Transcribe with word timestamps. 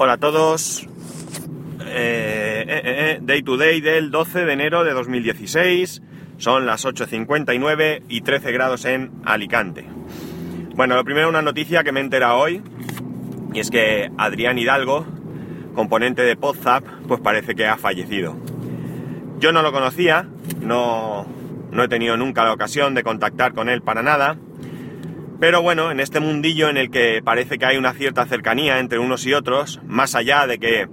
Hola 0.00 0.12
a 0.12 0.18
todos. 0.18 0.86
Eh, 1.80 2.64
eh, 2.68 2.82
eh, 2.84 3.18
day 3.20 3.42
to 3.42 3.56
day 3.56 3.80
del 3.80 4.12
12 4.12 4.44
de 4.44 4.52
enero 4.52 4.84
de 4.84 4.92
2016. 4.92 6.02
Son 6.36 6.66
las 6.66 6.86
8.59 6.86 8.04
y 8.08 8.20
13 8.20 8.52
grados 8.52 8.84
en 8.84 9.10
Alicante. 9.24 9.84
Bueno, 10.76 10.94
lo 10.94 11.02
primero 11.02 11.28
una 11.28 11.42
noticia 11.42 11.82
que 11.82 11.90
me 11.90 11.98
entera 11.98 12.36
hoy. 12.36 12.62
Y 13.52 13.58
es 13.58 13.70
que 13.70 14.08
Adrián 14.16 14.56
Hidalgo, 14.56 15.04
componente 15.74 16.22
de 16.22 16.36
Podzap, 16.36 16.84
pues 17.08 17.20
parece 17.20 17.56
que 17.56 17.66
ha 17.66 17.76
fallecido. 17.76 18.36
Yo 19.40 19.50
no 19.50 19.62
lo 19.62 19.72
conocía, 19.72 20.28
no, 20.60 21.26
no 21.72 21.82
he 21.82 21.88
tenido 21.88 22.16
nunca 22.16 22.44
la 22.44 22.52
ocasión 22.52 22.94
de 22.94 23.02
contactar 23.02 23.52
con 23.52 23.68
él 23.68 23.82
para 23.82 24.04
nada. 24.04 24.38
Pero 25.40 25.62
bueno, 25.62 25.90
en 25.90 26.00
este 26.00 26.18
mundillo 26.18 26.68
en 26.68 26.76
el 26.76 26.90
que 26.90 27.22
parece 27.22 27.58
que 27.58 27.66
hay 27.66 27.76
una 27.76 27.92
cierta 27.92 28.26
cercanía 28.26 28.80
entre 28.80 28.98
unos 28.98 29.24
y 29.24 29.34
otros, 29.34 29.80
más 29.86 30.14
allá 30.16 30.46
de 30.46 30.58
que 30.58 30.88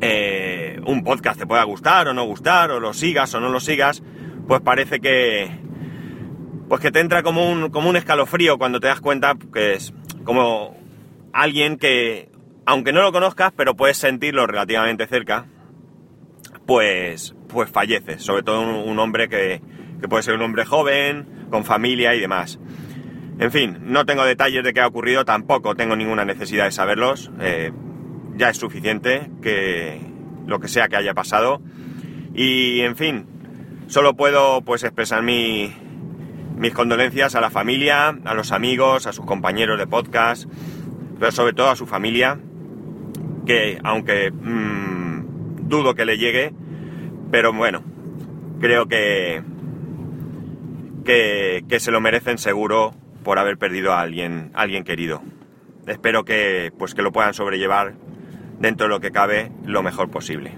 eh, 0.00 0.80
un 0.84 1.04
podcast 1.04 1.38
te 1.38 1.46
pueda 1.46 1.62
gustar 1.62 2.08
o 2.08 2.14
no 2.14 2.24
gustar, 2.24 2.72
o 2.72 2.80
lo 2.80 2.92
sigas 2.92 3.32
o 3.34 3.40
no 3.40 3.48
lo 3.48 3.60
sigas, 3.60 4.02
pues 4.48 4.60
parece 4.60 5.00
que. 5.00 5.64
Pues 6.68 6.80
que 6.80 6.90
te 6.90 6.98
entra 6.98 7.22
como 7.22 7.48
un, 7.48 7.70
como 7.70 7.88
un 7.88 7.96
escalofrío 7.96 8.58
cuando 8.58 8.80
te 8.80 8.88
das 8.88 9.00
cuenta 9.00 9.36
que 9.52 9.74
es 9.74 9.94
como 10.24 10.76
alguien 11.32 11.78
que, 11.78 12.28
aunque 12.64 12.92
no 12.92 13.02
lo 13.02 13.12
conozcas, 13.12 13.52
pero 13.56 13.76
puedes 13.76 13.98
sentirlo 13.98 14.48
relativamente 14.48 15.06
cerca, 15.06 15.46
pues, 16.66 17.36
pues 17.46 17.70
fallece. 17.70 18.18
Sobre 18.18 18.42
todo 18.42 18.62
un, 18.62 18.88
un 18.88 18.98
hombre 18.98 19.28
que, 19.28 19.62
que 20.00 20.08
puede 20.08 20.24
ser 20.24 20.34
un 20.34 20.42
hombre 20.42 20.64
joven, 20.64 21.46
con 21.50 21.64
familia 21.64 22.16
y 22.16 22.20
demás. 22.20 22.58
En 23.38 23.52
fin, 23.52 23.78
no 23.82 24.06
tengo 24.06 24.24
detalles 24.24 24.64
de 24.64 24.72
qué 24.72 24.80
ha 24.80 24.86
ocurrido, 24.86 25.26
tampoco 25.26 25.74
tengo 25.74 25.94
ninguna 25.94 26.24
necesidad 26.24 26.64
de 26.64 26.72
saberlos. 26.72 27.30
Eh, 27.40 27.70
ya 28.34 28.48
es 28.48 28.56
suficiente 28.56 29.30
que 29.42 30.00
lo 30.46 30.58
que 30.58 30.68
sea 30.68 30.88
que 30.88 30.96
haya 30.96 31.12
pasado. 31.12 31.60
Y 32.34 32.80
en 32.80 32.96
fin, 32.96 33.26
solo 33.88 34.16
puedo 34.16 34.62
pues 34.62 34.84
expresar 34.84 35.22
mi, 35.22 35.74
mis 36.56 36.72
condolencias 36.72 37.34
a 37.34 37.42
la 37.42 37.50
familia, 37.50 38.08
a 38.24 38.34
los 38.34 38.52
amigos, 38.52 39.06
a 39.06 39.12
sus 39.12 39.26
compañeros 39.26 39.78
de 39.78 39.86
podcast, 39.86 40.48
pero 41.18 41.30
sobre 41.30 41.52
todo 41.52 41.68
a 41.68 41.76
su 41.76 41.86
familia, 41.86 42.38
que 43.44 43.78
aunque 43.84 44.30
mmm, 44.30 45.68
dudo 45.68 45.94
que 45.94 46.06
le 46.06 46.16
llegue, 46.16 46.54
pero 47.30 47.52
bueno, 47.52 47.82
creo 48.60 48.86
que, 48.86 49.42
que 51.04 51.80
se 51.80 51.90
lo 51.90 52.00
merecen 52.00 52.38
seguro 52.38 52.94
por 53.26 53.40
haber 53.40 53.58
perdido 53.58 53.92
a 53.92 54.02
alguien, 54.02 54.52
alguien 54.54 54.84
querido. 54.84 55.20
Espero 55.88 56.24
que, 56.24 56.72
pues, 56.78 56.94
que 56.94 57.02
lo 57.02 57.10
puedan 57.10 57.34
sobrellevar 57.34 57.94
dentro 58.60 58.86
de 58.86 58.90
lo 58.90 59.00
que 59.00 59.10
cabe 59.10 59.50
lo 59.64 59.82
mejor 59.82 60.12
posible. 60.12 60.52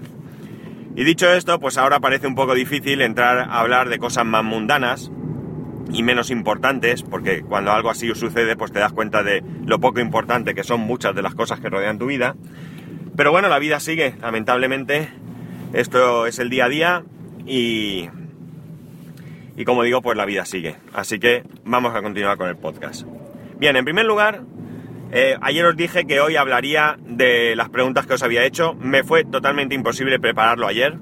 Y 0.95 1.03
dicho 1.03 1.33
esto, 1.33 1.59
pues 1.59 1.79
ahora 1.79 1.99
parece 1.99 2.27
un 2.27 2.35
poco 2.35 2.53
difícil 2.53 3.01
entrar 3.01 3.39
a 3.39 3.59
hablar 3.59 3.89
de 3.89 3.97
cosas 3.97 4.23
más 4.23 4.43
mundanas 4.43 5.11
y 5.91 6.03
menos 6.03 6.29
importantes, 6.29 7.01
porque 7.01 7.41
cuando 7.41 7.71
algo 7.71 7.89
así 7.89 8.13
sucede, 8.13 8.55
pues 8.55 8.71
te 8.71 8.77
das 8.77 8.93
cuenta 8.93 9.23
de 9.23 9.43
lo 9.65 9.79
poco 9.79 9.99
importante 9.99 10.53
que 10.53 10.63
son 10.63 10.81
muchas 10.81 11.15
de 11.15 11.23
las 11.23 11.33
cosas 11.33 11.59
que 11.59 11.71
rodean 11.71 11.97
tu 11.97 12.05
vida. 12.05 12.35
Pero 13.15 13.31
bueno, 13.31 13.49
la 13.49 13.57
vida 13.57 13.79
sigue, 13.79 14.13
lamentablemente. 14.21 15.09
Esto 15.73 16.27
es 16.27 16.37
el 16.37 16.51
día 16.51 16.65
a 16.65 16.69
día 16.69 17.03
y, 17.47 18.09
y 19.59 19.65
como 19.65 19.83
digo, 19.83 20.01
pues 20.01 20.15
la 20.15 20.23
vida 20.23 20.45
sigue. 20.45 20.77
Así 20.93 21.19
que 21.19 21.43
vamos 21.65 21.93
a 21.93 22.01
continuar 22.01 22.37
con 22.37 22.47
el 22.47 22.55
podcast. 22.55 23.05
Bien, 23.57 23.75
en 23.75 23.83
primer 23.83 24.05
lugar, 24.05 24.43
eh, 25.11 25.35
ayer 25.41 25.65
os 25.65 25.75
dije 25.75 26.05
que 26.05 26.21
hoy 26.21 26.37
hablaría 26.37 26.97
de 27.05 27.57
las 27.57 27.67
preguntas 27.67 28.07
que 28.07 28.13
os 28.13 28.23
había 28.23 28.45
hecho. 28.45 28.73
Me 28.75 29.03
fue 29.03 29.25
totalmente 29.25 29.75
imposible 29.75 30.17
prepararlo 30.17 30.65
ayer 30.65 30.97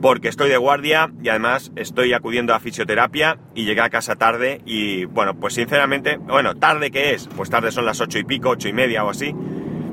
porque 0.00 0.28
estoy 0.28 0.48
de 0.48 0.56
guardia 0.56 1.12
y 1.22 1.28
además 1.28 1.72
estoy 1.76 2.14
acudiendo 2.14 2.54
a 2.54 2.60
fisioterapia 2.60 3.38
y 3.54 3.66
llegué 3.66 3.82
a 3.82 3.90
casa 3.90 4.16
tarde 4.16 4.62
y 4.64 5.04
bueno, 5.04 5.34
pues 5.38 5.52
sinceramente, 5.52 6.16
bueno, 6.16 6.56
tarde 6.56 6.90
que 6.90 7.12
es, 7.12 7.28
pues 7.36 7.50
tarde 7.50 7.70
son 7.70 7.84
las 7.84 8.00
ocho 8.00 8.18
y 8.18 8.24
pico, 8.24 8.48
ocho 8.48 8.68
y 8.68 8.72
media 8.72 9.04
o 9.04 9.10
así, 9.10 9.34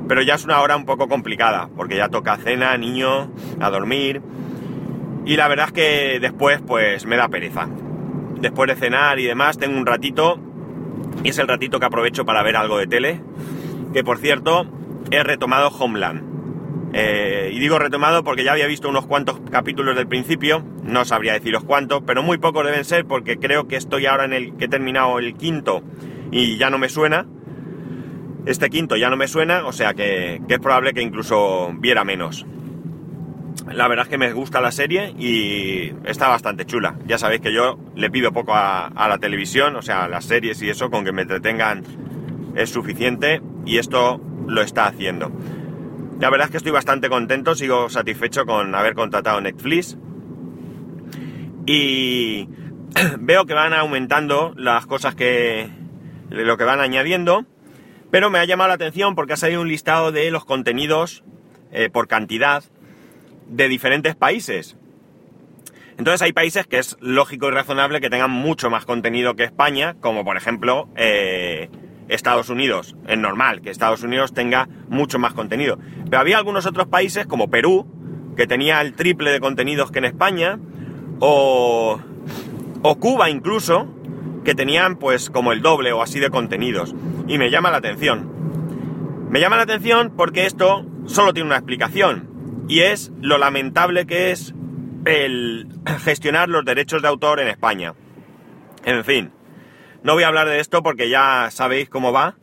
pero 0.08 0.22
ya 0.22 0.36
es 0.36 0.46
una 0.46 0.62
hora 0.62 0.76
un 0.76 0.86
poco 0.86 1.08
complicada 1.08 1.68
porque 1.76 1.96
ya 1.96 2.08
toca 2.08 2.38
cena, 2.38 2.74
niño, 2.78 3.30
a 3.60 3.68
dormir 3.68 4.22
y 5.24 5.36
la 5.36 5.48
verdad 5.48 5.66
es 5.66 5.72
que 5.72 6.18
después 6.20 6.60
pues 6.66 7.06
me 7.06 7.16
da 7.16 7.28
pereza. 7.28 7.68
Después 8.42 8.68
de 8.68 8.74
cenar 8.74 9.20
y 9.20 9.24
demás 9.24 9.56
tengo 9.56 9.78
un 9.78 9.86
ratito 9.86 10.40
y 11.22 11.28
es 11.28 11.38
el 11.38 11.46
ratito 11.46 11.78
que 11.78 11.86
aprovecho 11.86 12.24
para 12.24 12.42
ver 12.42 12.56
algo 12.56 12.76
de 12.76 12.88
tele, 12.88 13.20
que 13.92 14.02
por 14.02 14.18
cierto 14.18 14.66
he 15.12 15.22
retomado 15.22 15.68
Homeland. 15.68 16.32
Eh, 16.92 17.50
y 17.52 17.60
digo 17.60 17.78
retomado 17.78 18.24
porque 18.24 18.42
ya 18.42 18.50
había 18.50 18.66
visto 18.66 18.88
unos 18.88 19.06
cuantos 19.06 19.40
capítulos 19.52 19.94
del 19.94 20.08
principio, 20.08 20.64
no 20.82 21.04
sabría 21.04 21.34
deciros 21.34 21.62
cuántos, 21.62 22.02
pero 22.04 22.24
muy 22.24 22.38
pocos 22.38 22.66
deben 22.66 22.84
ser 22.84 23.06
porque 23.06 23.38
creo 23.38 23.68
que 23.68 23.76
estoy 23.76 24.06
ahora 24.06 24.24
en 24.24 24.32
el 24.32 24.56
que 24.56 24.64
he 24.64 24.68
terminado 24.68 25.20
el 25.20 25.34
quinto 25.34 25.84
y 26.32 26.58
ya 26.58 26.68
no 26.68 26.78
me 26.78 26.88
suena. 26.88 27.26
Este 28.44 28.70
quinto 28.70 28.96
ya 28.96 29.08
no 29.08 29.16
me 29.16 29.28
suena, 29.28 29.64
o 29.66 29.72
sea 29.72 29.94
que, 29.94 30.42
que 30.48 30.54
es 30.54 30.60
probable 30.60 30.94
que 30.94 31.02
incluso 31.02 31.70
viera 31.78 32.02
menos. 32.02 32.44
La 33.74 33.88
verdad 33.88 34.04
es 34.04 34.10
que 34.10 34.18
me 34.18 34.32
gusta 34.32 34.60
la 34.60 34.70
serie 34.70 35.14
y 35.18 35.92
está 36.04 36.28
bastante 36.28 36.66
chula. 36.66 36.96
Ya 37.06 37.18
sabéis 37.18 37.40
que 37.40 37.52
yo 37.52 37.78
le 37.94 38.10
pido 38.10 38.32
poco 38.32 38.54
a, 38.54 38.86
a 38.86 39.08
la 39.08 39.18
televisión, 39.18 39.76
o 39.76 39.82
sea, 39.82 40.08
las 40.08 40.24
series 40.24 40.60
y 40.62 40.70
eso, 40.70 40.90
con 40.90 41.04
que 41.04 41.12
me 41.12 41.22
entretengan 41.22 41.82
es 42.54 42.70
suficiente 42.70 43.40
y 43.64 43.78
esto 43.78 44.20
lo 44.46 44.62
está 44.62 44.86
haciendo. 44.86 45.32
La 46.20 46.30
verdad 46.30 46.46
es 46.46 46.50
que 46.52 46.56
estoy 46.58 46.72
bastante 46.72 47.08
contento, 47.08 47.54
sigo 47.54 47.88
satisfecho 47.88 48.46
con 48.46 48.74
haber 48.74 48.94
contratado 48.94 49.40
Netflix. 49.40 49.96
Y 51.66 52.48
veo 53.18 53.44
que 53.46 53.54
van 53.54 53.72
aumentando 53.72 54.52
las 54.56 54.86
cosas 54.86 55.14
que. 55.14 55.68
lo 56.30 56.56
que 56.56 56.64
van 56.64 56.80
añadiendo. 56.80 57.44
Pero 58.10 58.30
me 58.30 58.38
ha 58.38 58.44
llamado 58.44 58.68
la 58.68 58.74
atención 58.74 59.14
porque 59.14 59.32
ha 59.32 59.36
salido 59.36 59.62
un 59.62 59.68
listado 59.68 60.12
de 60.12 60.30
los 60.30 60.44
contenidos 60.44 61.24
eh, 61.72 61.88
por 61.90 62.06
cantidad 62.06 62.62
de 63.52 63.68
diferentes 63.68 64.16
países. 64.16 64.76
Entonces 65.98 66.22
hay 66.22 66.32
países 66.32 66.66
que 66.66 66.78
es 66.78 66.96
lógico 67.00 67.48
y 67.48 67.50
razonable 67.50 68.00
que 68.00 68.10
tengan 68.10 68.30
mucho 68.30 68.70
más 68.70 68.86
contenido 68.86 69.36
que 69.36 69.44
España, 69.44 69.94
como 70.00 70.24
por 70.24 70.36
ejemplo 70.36 70.88
eh, 70.96 71.68
Estados 72.08 72.48
Unidos. 72.48 72.96
Es 73.06 73.18
normal 73.18 73.60
que 73.60 73.70
Estados 73.70 74.02
Unidos 74.02 74.32
tenga 74.32 74.68
mucho 74.88 75.18
más 75.18 75.34
contenido. 75.34 75.78
Pero 76.06 76.18
había 76.18 76.38
algunos 76.38 76.66
otros 76.66 76.86
países 76.86 77.26
como 77.26 77.50
Perú, 77.50 77.86
que 78.36 78.46
tenía 78.46 78.80
el 78.80 78.94
triple 78.94 79.30
de 79.30 79.40
contenidos 79.40 79.92
que 79.92 79.98
en 79.98 80.06
España, 80.06 80.58
o, 81.20 82.00
o 82.82 82.98
Cuba 82.98 83.28
incluso, 83.28 83.94
que 84.44 84.54
tenían 84.54 84.96
pues 84.96 85.28
como 85.28 85.52
el 85.52 85.60
doble 85.60 85.92
o 85.92 86.02
así 86.02 86.20
de 86.20 86.30
contenidos. 86.30 86.94
Y 87.28 87.36
me 87.36 87.50
llama 87.50 87.70
la 87.70 87.76
atención. 87.76 89.28
Me 89.28 89.40
llama 89.40 89.56
la 89.56 89.62
atención 89.62 90.14
porque 90.16 90.46
esto 90.46 90.86
solo 91.04 91.34
tiene 91.34 91.48
una 91.48 91.58
explicación. 91.58 92.31
Y 92.68 92.80
es 92.80 93.12
lo 93.20 93.38
lamentable 93.38 94.06
que 94.06 94.30
es 94.30 94.54
el 95.04 95.68
gestionar 96.04 96.48
los 96.48 96.64
derechos 96.64 97.02
de 97.02 97.08
autor 97.08 97.40
en 97.40 97.48
España. 97.48 97.94
En 98.84 99.04
fin, 99.04 99.32
no 100.02 100.14
voy 100.14 100.24
a 100.24 100.28
hablar 100.28 100.48
de 100.48 100.60
esto 100.60 100.82
porque 100.82 101.08
ya 101.08 101.48
sabéis 101.50 101.88
cómo 101.88 102.12
va, 102.12 102.36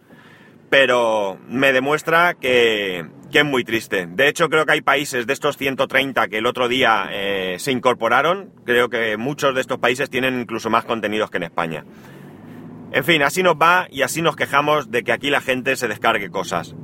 pero 0.69 1.37
me 1.47 1.73
demuestra 1.73 2.35
que, 2.35 3.05
es 3.31 3.45
muy 3.45 3.63
triste. 3.63 4.07
De 4.07 4.27
hecho, 4.27 4.49
creo 4.49 4.65
que 4.65 4.73
hay 4.73 4.81
países 4.81 5.27
de 5.27 5.33
estos 5.33 5.57
130 5.57 6.27
que 6.27 6.37
el 6.37 6.45
otro 6.45 6.67
día 6.67 7.09
eh, 7.11 7.55
se 7.59 7.71
incorporaron. 7.71 8.51
Creo 8.65 8.89
que 8.89 9.17
muchos 9.17 9.53
de 9.55 9.61
estos 9.61 9.79
países 9.79 10.09
tienen 10.09 10.39
incluso 10.39 10.69
más 10.69 10.85
contenidos 10.85 11.29
que 11.29 11.37
en 11.37 11.43
España. 11.43 11.85
En 12.91 13.03
fin, 13.03 13.21
así 13.21 13.43
nos 13.43 13.55
va 13.55 13.87
y 13.91 14.01
así 14.01 14.21
nos 14.21 14.35
quejamos 14.35 14.89
de 14.89 15.03
que 15.03 15.11
aquí 15.11 15.29
la 15.29 15.41
gente 15.41 15.75
se 15.75 15.87
descargue 15.87 16.29
cosas. 16.29 16.75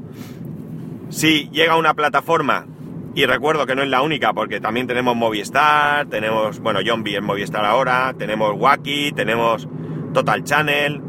Si 1.10 1.50
llega 1.50 1.78
una 1.78 1.94
plataforma, 1.94 2.68
y 3.16 3.26
recuerdo 3.26 3.66
que 3.66 3.76
no 3.76 3.82
es 3.82 3.90
la 3.90 4.02
única, 4.02 4.34
porque 4.34 4.60
también 4.60 4.88
tenemos 4.88 5.16
Movistar, 5.16 6.08
tenemos, 6.08 6.60
bueno, 6.60 6.82
Zombie 6.86 7.16
en 7.16 7.24
Movistar 7.24 7.64
ahora, 7.64 8.14
tenemos 8.18 8.54
Wacky, 8.58 9.14
tenemos 9.14 9.70
Total 10.14 10.44
Channel. 10.44 11.02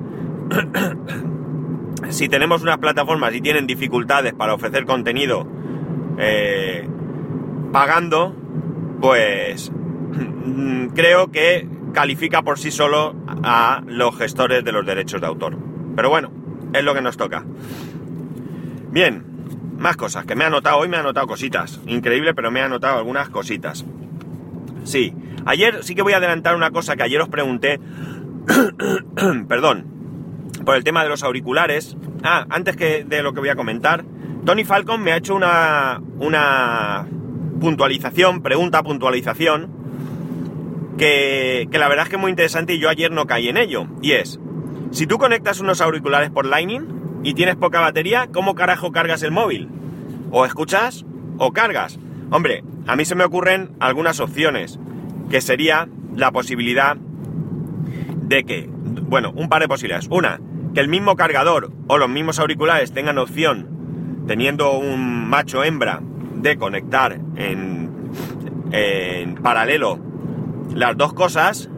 si 2.08 2.28
tenemos 2.28 2.62
unas 2.62 2.78
plataformas 2.78 3.34
y 3.34 3.40
tienen 3.40 3.66
dificultades 3.66 4.34
para 4.34 4.54
ofrecer 4.54 4.84
contenido 4.86 5.48
eh, 6.18 6.88
pagando, 7.72 8.34
pues 9.00 9.72
creo 10.94 11.32
que 11.32 11.68
califica 11.92 12.42
por 12.42 12.58
sí 12.60 12.70
solo 12.70 13.16
a 13.42 13.82
los 13.84 14.16
gestores 14.16 14.64
de 14.64 14.70
los 14.70 14.86
derechos 14.86 15.20
de 15.20 15.26
autor. 15.26 15.58
Pero 15.96 16.08
bueno, 16.08 16.30
es 16.72 16.84
lo 16.84 16.94
que 16.94 17.02
nos 17.02 17.16
toca. 17.16 17.44
Bien, 18.90 19.35
más 19.78 19.96
cosas, 19.96 20.24
que 20.24 20.34
me 20.34 20.44
ha 20.44 20.46
anotado, 20.48 20.78
hoy 20.78 20.88
me 20.88 20.96
ha 20.96 21.00
anotado 21.00 21.26
cositas. 21.26 21.80
Increíble, 21.86 22.34
pero 22.34 22.50
me 22.50 22.60
ha 22.60 22.66
anotado 22.66 22.98
algunas 22.98 23.28
cositas. 23.28 23.84
Sí, 24.84 25.14
ayer 25.44 25.82
sí 25.82 25.94
que 25.94 26.02
voy 26.02 26.12
a 26.12 26.18
adelantar 26.18 26.54
una 26.54 26.70
cosa 26.70 26.96
que 26.96 27.02
ayer 27.02 27.20
os 27.20 27.28
pregunté, 27.28 27.80
perdón, 29.48 29.86
por 30.64 30.76
el 30.76 30.84
tema 30.84 31.02
de 31.02 31.08
los 31.08 31.22
auriculares. 31.22 31.96
Ah, 32.22 32.46
antes 32.50 32.76
que 32.76 33.04
de 33.04 33.22
lo 33.22 33.32
que 33.32 33.40
voy 33.40 33.48
a 33.48 33.56
comentar, 33.56 34.04
Tony 34.44 34.64
Falcon 34.64 35.02
me 35.02 35.12
ha 35.12 35.16
hecho 35.16 35.34
una, 35.34 36.00
una 36.18 37.06
puntualización, 37.60 38.42
pregunta 38.42 38.82
puntualización, 38.82 39.70
que, 40.98 41.68
que 41.70 41.78
la 41.78 41.88
verdad 41.88 42.04
es 42.04 42.10
que 42.10 42.16
es 42.16 42.22
muy 42.22 42.30
interesante 42.30 42.74
y 42.74 42.78
yo 42.78 42.88
ayer 42.88 43.10
no 43.10 43.26
caí 43.26 43.48
en 43.48 43.56
ello. 43.56 43.86
Y 44.02 44.12
es, 44.12 44.40
si 44.92 45.06
tú 45.06 45.18
conectas 45.18 45.60
unos 45.60 45.80
auriculares 45.80 46.30
por 46.30 46.46
Lightning 46.46 46.95
y 47.26 47.34
tienes 47.34 47.56
poca 47.56 47.80
batería, 47.80 48.28
¿cómo 48.32 48.54
carajo 48.54 48.92
cargas 48.92 49.24
el 49.24 49.32
móvil? 49.32 49.68
O 50.30 50.46
escuchas 50.46 51.04
o 51.38 51.52
cargas. 51.52 51.98
Hombre, 52.30 52.62
a 52.86 52.94
mí 52.94 53.04
se 53.04 53.16
me 53.16 53.24
ocurren 53.24 53.72
algunas 53.80 54.20
opciones, 54.20 54.78
que 55.28 55.40
sería 55.40 55.88
la 56.14 56.30
posibilidad 56.30 56.96
de 56.96 58.44
que, 58.44 58.70
bueno, 58.70 59.32
un 59.34 59.48
par 59.48 59.60
de 59.60 59.66
posibilidades. 59.66 60.06
Una, 60.08 60.40
que 60.72 60.78
el 60.78 60.86
mismo 60.86 61.16
cargador 61.16 61.72
o 61.88 61.98
los 61.98 62.08
mismos 62.08 62.38
auriculares 62.38 62.92
tengan 62.92 63.18
opción, 63.18 64.22
teniendo 64.28 64.78
un 64.78 65.28
macho 65.28 65.64
hembra, 65.64 66.02
de 66.36 66.56
conectar 66.56 67.18
en, 67.34 67.90
en 68.70 69.34
paralelo 69.34 69.98
las 70.72 70.96
dos 70.96 71.12
cosas. 71.12 71.70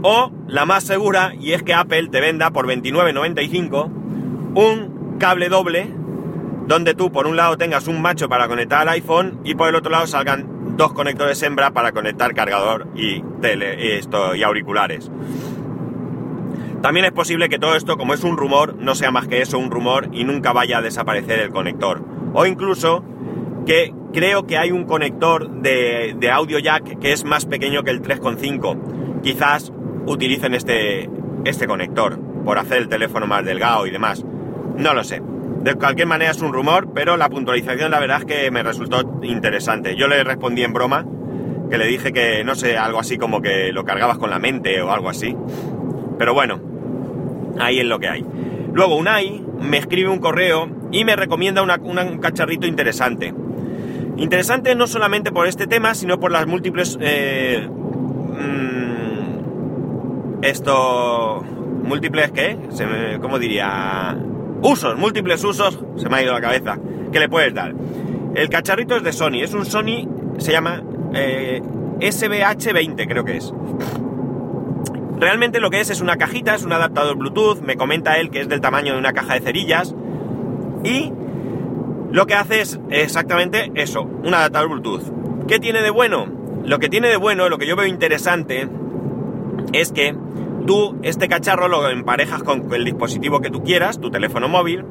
O 0.00 0.32
la 0.48 0.64
más 0.64 0.84
segura, 0.84 1.34
y 1.38 1.52
es 1.52 1.62
que 1.62 1.74
Apple 1.74 2.08
te 2.08 2.22
venda 2.22 2.50
por 2.50 2.66
29.95 2.66 4.03
un 4.54 5.16
cable 5.18 5.48
doble 5.48 5.88
donde 6.66 6.94
tú 6.94 7.12
por 7.12 7.26
un 7.26 7.36
lado 7.36 7.58
tengas 7.58 7.88
un 7.88 8.00
macho 8.00 8.28
para 8.28 8.48
conectar 8.48 8.80
al 8.80 8.88
iPhone 8.90 9.40
y 9.44 9.54
por 9.54 9.68
el 9.68 9.74
otro 9.74 9.90
lado 9.90 10.06
salgan 10.06 10.76
dos 10.76 10.92
conectores 10.92 11.42
hembra 11.42 11.72
para 11.72 11.92
conectar 11.92 12.34
cargador 12.34 12.88
y, 12.94 13.22
esto, 13.42 14.34
y 14.34 14.42
auriculares. 14.42 15.10
También 16.82 17.06
es 17.06 17.12
posible 17.12 17.48
que 17.48 17.58
todo 17.58 17.76
esto, 17.76 17.96
como 17.96 18.12
es 18.12 18.24
un 18.24 18.36
rumor, 18.36 18.76
no 18.76 18.94
sea 18.94 19.10
más 19.10 19.26
que 19.26 19.40
eso, 19.40 19.58
un 19.58 19.70
rumor, 19.70 20.08
y 20.12 20.24
nunca 20.24 20.52
vaya 20.52 20.78
a 20.78 20.82
desaparecer 20.82 21.40
el 21.40 21.50
conector. 21.50 22.04
O 22.34 22.44
incluso 22.44 23.02
que 23.66 23.94
creo 24.12 24.46
que 24.46 24.58
hay 24.58 24.70
un 24.70 24.84
conector 24.84 25.50
de, 25.62 26.14
de 26.18 26.30
audio 26.30 26.58
jack 26.58 26.98
que 26.98 27.12
es 27.12 27.24
más 27.24 27.46
pequeño 27.46 27.84
que 27.84 27.90
el 27.90 28.02
3.5. 28.02 29.22
Quizás 29.22 29.72
utilicen 30.06 30.54
este, 30.54 31.08
este 31.46 31.66
conector 31.66 32.18
por 32.44 32.58
hacer 32.58 32.78
el 32.78 32.88
teléfono 32.88 33.26
más 33.26 33.44
delgado 33.44 33.86
y 33.86 33.90
demás. 33.90 34.24
No 34.76 34.94
lo 34.94 35.04
sé. 35.04 35.22
De 35.62 35.74
cualquier 35.76 36.06
manera 36.06 36.30
es 36.30 36.42
un 36.42 36.52
rumor, 36.52 36.92
pero 36.92 37.16
la 37.16 37.30
puntualización 37.30 37.90
la 37.90 37.98
verdad 37.98 38.18
es 38.18 38.24
que 38.26 38.50
me 38.50 38.62
resultó 38.62 39.20
interesante. 39.22 39.96
Yo 39.96 40.08
le 40.08 40.22
respondí 40.22 40.62
en 40.62 40.74
broma, 40.74 41.06
que 41.70 41.78
le 41.78 41.86
dije 41.86 42.12
que, 42.12 42.44
no 42.44 42.54
sé, 42.54 42.76
algo 42.76 43.00
así 43.00 43.16
como 43.16 43.40
que 43.40 43.72
lo 43.72 43.84
cargabas 43.84 44.18
con 44.18 44.28
la 44.30 44.38
mente 44.38 44.82
o 44.82 44.92
algo 44.92 45.08
así. 45.08 45.34
Pero 46.18 46.34
bueno, 46.34 46.60
ahí 47.58 47.78
es 47.78 47.86
lo 47.86 47.98
que 47.98 48.08
hay. 48.08 48.26
Luego 48.72 48.96
Unai 48.96 49.42
me 49.60 49.78
escribe 49.78 50.10
un 50.10 50.18
correo 50.18 50.68
y 50.92 51.04
me 51.04 51.16
recomienda 51.16 51.62
un 51.62 52.18
cacharrito 52.18 52.66
interesante. 52.66 53.32
Interesante 54.16 54.74
no 54.74 54.86
solamente 54.86 55.32
por 55.32 55.46
este 55.46 55.66
tema, 55.66 55.94
sino 55.94 56.20
por 56.20 56.30
las 56.30 56.46
múltiples... 56.46 56.98
Eh, 57.00 57.66
mm, 58.38 59.24
esto... 60.42 61.42
Múltiples, 61.84 62.32
¿qué? 62.32 62.58
¿Cómo 63.20 63.38
diría? 63.38 64.16
Usos, 64.64 64.96
múltiples 64.96 65.44
usos, 65.44 65.78
se 65.96 66.08
me 66.08 66.16
ha 66.16 66.22
ido 66.22 66.32
la 66.32 66.40
cabeza, 66.40 66.78
que 67.12 67.20
le 67.20 67.28
puedes 67.28 67.52
dar. 67.52 67.74
El 68.34 68.48
cacharrito 68.48 68.96
es 68.96 69.02
de 69.02 69.12
Sony, 69.12 69.42
es 69.42 69.52
un 69.52 69.66
Sony, 69.66 70.08
se 70.38 70.52
llama 70.52 70.82
eh, 71.12 71.60
SBH20 72.00 73.06
creo 73.06 73.26
que 73.26 73.36
es. 73.36 73.52
Realmente 75.18 75.60
lo 75.60 75.68
que 75.68 75.80
es 75.80 75.90
es 75.90 76.00
una 76.00 76.16
cajita, 76.16 76.54
es 76.54 76.64
un 76.64 76.72
adaptador 76.72 77.18
Bluetooth, 77.18 77.60
me 77.60 77.76
comenta 77.76 78.18
él 78.18 78.30
que 78.30 78.40
es 78.40 78.48
del 78.48 78.62
tamaño 78.62 78.94
de 78.94 78.98
una 78.98 79.12
caja 79.12 79.34
de 79.34 79.40
cerillas 79.40 79.94
y 80.82 81.12
lo 82.10 82.26
que 82.26 82.32
hace 82.32 82.62
es 82.62 82.80
exactamente 82.88 83.70
eso, 83.74 84.00
un 84.00 84.32
adaptador 84.32 84.70
Bluetooth. 84.70 85.46
¿Qué 85.46 85.58
tiene 85.58 85.82
de 85.82 85.90
bueno? 85.90 86.24
Lo 86.64 86.78
que 86.78 86.88
tiene 86.88 87.08
de 87.08 87.18
bueno, 87.18 87.50
lo 87.50 87.58
que 87.58 87.66
yo 87.66 87.76
veo 87.76 87.86
interesante, 87.86 88.66
es 89.74 89.92
que 89.92 90.16
tú 90.66 90.96
este 91.02 91.28
cacharro 91.28 91.68
lo 91.68 91.88
emparejas 91.88 92.42
con 92.42 92.72
el 92.72 92.84
dispositivo 92.84 93.40
que 93.40 93.50
tú 93.50 93.62
quieras, 93.62 94.00
tu 94.00 94.10
teléfono 94.10 94.48
móvil, 94.48 94.84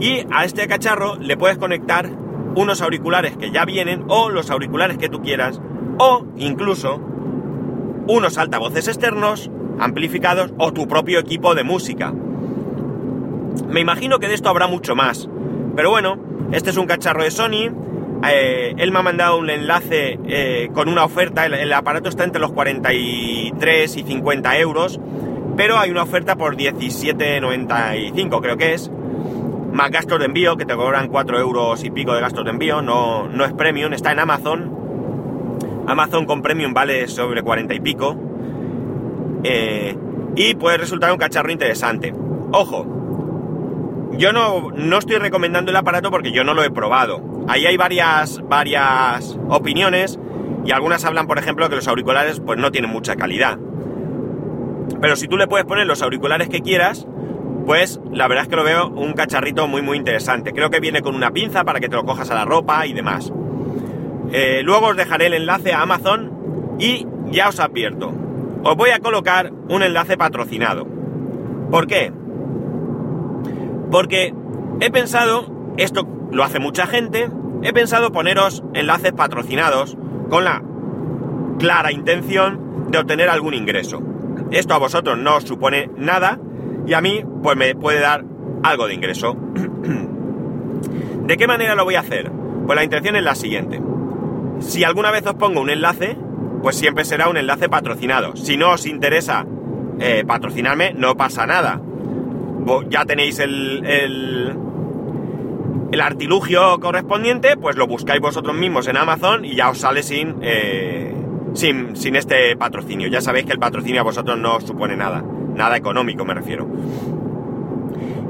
y 0.00 0.26
a 0.30 0.44
este 0.44 0.66
cacharro 0.66 1.16
le 1.16 1.36
puedes 1.36 1.58
conectar 1.58 2.10
unos 2.56 2.82
auriculares 2.82 3.36
que 3.36 3.50
ya 3.50 3.64
vienen 3.64 4.04
o 4.08 4.30
los 4.30 4.50
auriculares 4.50 4.98
que 4.98 5.08
tú 5.08 5.22
quieras 5.22 5.60
o 5.98 6.24
incluso 6.36 7.00
unos 8.06 8.38
altavoces 8.38 8.88
externos 8.88 9.50
amplificados 9.78 10.52
o 10.58 10.72
tu 10.72 10.86
propio 10.86 11.18
equipo 11.18 11.54
de 11.54 11.64
música. 11.64 12.12
Me 13.68 13.80
imagino 13.80 14.18
que 14.18 14.28
de 14.28 14.34
esto 14.34 14.48
habrá 14.48 14.66
mucho 14.66 14.94
más. 14.94 15.28
Pero 15.74 15.90
bueno, 15.90 16.18
este 16.52 16.70
es 16.70 16.76
un 16.76 16.86
cacharro 16.86 17.24
de 17.24 17.30
Sony. 17.30 17.72
Eh, 18.30 18.74
él 18.78 18.90
me 18.90 19.00
ha 19.00 19.02
mandado 19.02 19.38
un 19.38 19.50
enlace 19.50 20.18
eh, 20.26 20.70
con 20.72 20.88
una 20.88 21.04
oferta. 21.04 21.46
El, 21.46 21.72
aparato 21.72 22.08
está 22.08 22.24
entre 22.24 22.40
los 22.40 22.52
43 22.52 23.96
y 23.96 24.02
50 24.02 24.58
euros. 24.58 25.00
Pero 25.56 25.78
hay 25.78 25.90
una 25.90 26.02
oferta 26.02 26.36
por 26.36 26.56
17,95 26.56 28.40
creo 28.40 28.56
que 28.56 28.74
es. 28.74 28.90
Más 29.72 29.90
gastos 29.90 30.18
de 30.20 30.26
envío, 30.26 30.56
que 30.56 30.64
te 30.64 30.74
cobran 30.74 31.08
4 31.08 31.38
euros 31.38 31.84
y 31.84 31.90
pico 31.90 32.14
de 32.14 32.20
gastos 32.20 32.44
de 32.44 32.50
envío. 32.50 32.82
No, 32.82 33.28
no 33.28 33.44
es 33.44 33.52
premium, 33.52 33.92
está 33.92 34.12
en 34.12 34.20
Amazon. 34.20 34.84
Amazon 35.86 36.26
con 36.26 36.42
premium 36.42 36.72
vale 36.72 37.08
sobre 37.08 37.42
40 37.42 37.74
y 37.74 37.80
pico. 37.80 38.16
Eh, 39.44 39.96
y 40.36 40.54
puede 40.54 40.78
resultar 40.78 41.12
un 41.12 41.18
cacharro 41.18 41.52
interesante. 41.52 42.14
Ojo, 42.52 42.93
yo 44.16 44.32
no, 44.32 44.70
no, 44.70 44.98
estoy 44.98 45.16
recomendando 45.16 45.70
el 45.70 45.76
aparato 45.76 46.10
porque 46.10 46.32
yo 46.32 46.44
no 46.44 46.54
lo 46.54 46.62
he 46.62 46.70
probado. 46.70 47.22
Ahí 47.48 47.66
hay 47.66 47.76
varias, 47.76 48.40
varias 48.48 49.38
opiniones 49.48 50.18
y 50.64 50.72
algunas 50.72 51.04
hablan, 51.04 51.26
por 51.26 51.38
ejemplo, 51.38 51.68
que 51.68 51.76
los 51.76 51.88
auriculares 51.88 52.40
pues 52.40 52.58
no 52.58 52.70
tienen 52.70 52.90
mucha 52.90 53.16
calidad. 53.16 53.58
Pero 55.00 55.16
si 55.16 55.28
tú 55.28 55.36
le 55.36 55.46
puedes 55.46 55.66
poner 55.66 55.86
los 55.86 56.02
auriculares 56.02 56.48
que 56.48 56.60
quieras, 56.60 57.06
pues 57.66 58.00
la 58.12 58.28
verdad 58.28 58.44
es 58.44 58.48
que 58.48 58.56
lo 58.56 58.64
veo 58.64 58.88
un 58.88 59.12
cacharrito 59.14 59.66
muy 59.66 59.82
muy 59.82 59.96
interesante. 59.96 60.52
Creo 60.52 60.70
que 60.70 60.80
viene 60.80 61.02
con 61.02 61.14
una 61.14 61.30
pinza 61.30 61.64
para 61.64 61.80
que 61.80 61.88
te 61.88 61.96
lo 61.96 62.04
cojas 62.04 62.30
a 62.30 62.34
la 62.34 62.44
ropa 62.44 62.86
y 62.86 62.92
demás. 62.92 63.32
Eh, 64.32 64.62
luego 64.62 64.88
os 64.88 64.96
dejaré 64.96 65.26
el 65.26 65.34
enlace 65.34 65.72
a 65.72 65.82
Amazon 65.82 66.76
y 66.78 67.06
ya 67.30 67.48
os 67.48 67.60
advierto, 67.60 68.12
os 68.62 68.76
voy 68.76 68.90
a 68.90 68.98
colocar 68.98 69.52
un 69.68 69.82
enlace 69.82 70.16
patrocinado. 70.16 70.86
¿Por 71.70 71.86
qué? 71.86 72.12
Porque 73.94 74.34
he 74.80 74.90
pensado, 74.90 75.46
esto 75.76 76.04
lo 76.32 76.42
hace 76.42 76.58
mucha 76.58 76.88
gente, 76.88 77.30
he 77.62 77.72
pensado 77.72 78.10
poneros 78.10 78.64
enlaces 78.74 79.12
patrocinados 79.12 79.96
con 80.28 80.42
la 80.42 80.64
clara 81.60 81.92
intención 81.92 82.88
de 82.90 82.98
obtener 82.98 83.28
algún 83.28 83.54
ingreso. 83.54 84.02
Esto 84.50 84.74
a 84.74 84.78
vosotros 84.78 85.16
no 85.16 85.36
os 85.36 85.44
supone 85.44 85.90
nada 85.96 86.40
y 86.88 86.94
a 86.94 87.00
mí 87.00 87.24
pues 87.40 87.56
me 87.56 87.76
puede 87.76 88.00
dar 88.00 88.24
algo 88.64 88.88
de 88.88 88.94
ingreso. 88.94 89.36
¿De 91.26 91.36
qué 91.36 91.46
manera 91.46 91.76
lo 91.76 91.84
voy 91.84 91.94
a 91.94 92.00
hacer? 92.00 92.32
Pues 92.66 92.74
la 92.74 92.82
intención 92.82 93.14
es 93.14 93.22
la 93.22 93.36
siguiente. 93.36 93.80
Si 94.58 94.82
alguna 94.82 95.12
vez 95.12 95.24
os 95.24 95.34
pongo 95.34 95.60
un 95.60 95.70
enlace, 95.70 96.18
pues 96.62 96.74
siempre 96.74 97.04
será 97.04 97.28
un 97.28 97.36
enlace 97.36 97.68
patrocinado. 97.68 98.34
Si 98.34 98.56
no 98.56 98.72
os 98.72 98.86
interesa 98.86 99.46
eh, 100.00 100.24
patrocinarme, 100.26 100.94
no 100.94 101.16
pasa 101.16 101.46
nada. 101.46 101.80
Ya 102.88 103.04
tenéis 103.04 103.38
el, 103.38 103.84
el, 103.84 104.56
artilugio 106.00 106.80
correspondiente, 106.80 107.56
pues 107.56 107.76
lo 107.76 107.86
buscáis 107.86 108.20
vosotros 108.20 108.56
mismos 108.56 108.88
en 108.88 108.96
Amazon 108.96 109.44
y 109.44 109.54
ya 109.54 109.70
os 109.70 109.78
sale 109.78 110.02
sin, 110.02 110.36
eh, 110.42 111.14
sin, 111.54 111.96
sin, 111.96 112.16
este 112.16 112.56
patrocinio. 112.56 113.08
Ya 113.08 113.20
sabéis 113.20 113.46
que 113.46 113.52
el 113.52 113.58
patrocinio 113.58 114.00
a 114.00 114.04
vosotros 114.04 114.38
no 114.38 114.56
os 114.56 114.64
supone 114.64 114.96
nada, 114.96 115.24
nada 115.54 115.76
económico 115.76 116.24
me 116.24 116.34
refiero. 116.34 116.68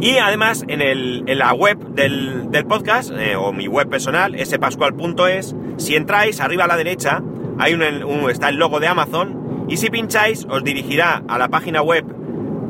Y 0.00 0.18
además 0.18 0.64
en, 0.68 0.82
el, 0.82 1.24
en 1.26 1.38
la 1.38 1.54
web 1.54 1.78
del, 1.94 2.50
del 2.50 2.66
podcast, 2.66 3.10
eh, 3.12 3.36
o 3.36 3.52
mi 3.52 3.68
web 3.68 3.88
personal, 3.88 4.36
spascual.es, 4.44 5.54
si 5.78 5.96
entráis 5.96 6.40
arriba 6.40 6.64
a 6.64 6.68
la 6.68 6.76
derecha, 6.76 7.22
hay 7.58 7.72
un, 7.72 7.82
un, 7.82 8.30
está 8.30 8.48
el 8.48 8.56
logo 8.56 8.80
de 8.80 8.88
Amazon 8.88 9.66
y 9.68 9.78
si 9.78 9.90
pincháis 9.90 10.46
os 10.50 10.62
dirigirá 10.62 11.22
a 11.28 11.38
la 11.38 11.48
página 11.48 11.80
web 11.80 12.04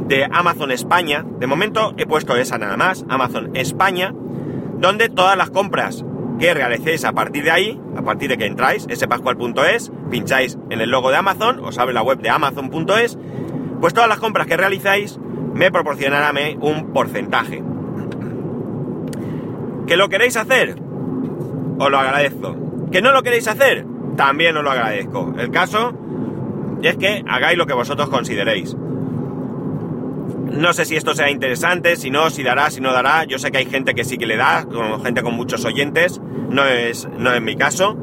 de 0.07 0.25
Amazon 0.31 0.71
España. 0.71 1.25
De 1.39 1.47
momento 1.47 1.95
he 1.97 2.07
puesto 2.07 2.37
esa 2.37 2.59
nada 2.59 2.77
más, 2.77 3.05
Amazon 3.09 3.51
España, 3.55 4.13
donde 4.79 5.09
todas 5.09 5.37
las 5.37 5.51
compras 5.51 6.05
que 6.39 6.53
realicéis 6.53 7.05
a 7.05 7.13
partir 7.13 7.45
de 7.45 7.51
ahí, 7.51 7.81
a 7.97 8.03
partir 8.03 8.29
de 8.29 8.39
que 8.39 8.47
entráis, 8.47 8.87
spascual.es, 8.93 9.93
pincháis 10.11 10.59
en 10.71 10.81
el 10.81 10.91
logo 10.91 11.11
de 11.11 11.17
Amazon, 11.17 11.61
os 11.65 11.79
abre 11.79 11.95
la 11.95 12.03
web 12.03 12.21
de 12.21 12.31
amazon.es, 12.31 13.19
pues 13.81 13.95
todas 13.95 14.09
las 14.09 14.19
compras 14.19 14.47
que 14.47 14.57
realizáis 14.57 15.19
me 15.55 15.71
proporcionarán 15.71 16.37
un 16.61 16.93
porcentaje. 16.93 17.63
¿Que 19.87 19.97
lo 19.97 20.09
queréis 20.09 20.37
hacer? 20.37 20.77
Os 21.79 21.91
lo 21.91 21.99
agradezco. 21.99 22.57
¿Que 22.91 23.03
no 23.03 23.13
lo 23.13 23.23
queréis 23.23 23.47
hacer? 23.49 23.87
también 24.17 24.57
os 24.57 24.65
lo 24.65 24.71
agradezco. 24.71 25.35
El 25.39 25.51
caso 25.51 25.93
es 26.83 26.97
que 26.97 27.25
hagáis 27.29 27.59
lo 27.59 27.67
que 27.67 27.75
vosotros 27.75 28.09
consideréis. 28.09 28.77
No 30.57 30.73
sé 30.73 30.85
si 30.85 30.95
esto 30.95 31.15
sea 31.15 31.31
interesante, 31.31 31.97
si 31.97 32.11
no, 32.11 32.31
si 32.31 32.45
dará, 32.45 32.71
si 32.71 32.81
no 32.81 32.93
dará. 32.93 33.25
Yo 33.25 33.39
sé 33.39 33.51
que 33.51 33.59
hay 33.59 33.67
gente 33.67 33.95
que 33.95 34.05
sí 34.05 34.19
que 34.19 34.27
le 34.27 34.37
da, 34.37 34.65
gente 35.03 35.23
con 35.23 35.35
muchos 35.35 35.65
oyentes. 35.65 36.21
No 36.49 36.65
es, 36.65 37.09
no 37.19 37.35
es 37.35 37.43
mi 37.43 37.57
caso. 37.57 37.97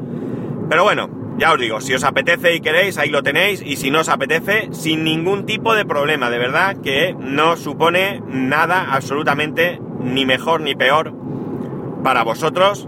Pero 0.68 0.84
bueno, 0.84 1.08
ya 1.38 1.52
os 1.52 1.58
digo, 1.58 1.80
si 1.80 1.94
os 1.94 2.04
apetece 2.04 2.54
y 2.54 2.60
queréis, 2.60 2.98
ahí 2.98 3.08
lo 3.08 3.22
tenéis. 3.22 3.62
Y 3.64 3.76
si 3.76 3.90
no 3.90 4.00
os 4.00 4.10
apetece, 4.10 4.68
sin 4.72 5.02
ningún 5.02 5.46
tipo 5.46 5.74
de 5.74 5.86
problema. 5.86 6.28
De 6.28 6.38
verdad 6.38 6.76
que 6.82 7.16
no 7.18 7.56
supone 7.56 8.22
nada 8.28 8.92
absolutamente 8.92 9.80
ni 10.00 10.26
mejor 10.26 10.60
ni 10.60 10.74
peor 10.74 11.14
para 12.04 12.22
vosotros. 12.22 12.86